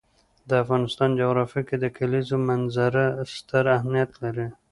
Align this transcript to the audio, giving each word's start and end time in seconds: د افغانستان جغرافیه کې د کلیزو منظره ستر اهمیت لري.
د 0.49 0.51
افغانستان 0.63 1.09
جغرافیه 1.19 1.63
کې 1.67 1.75
د 1.79 1.85
کلیزو 1.97 2.37
منظره 2.49 3.05
ستر 3.33 3.63
اهمیت 3.77 4.11
لري. 4.23 4.47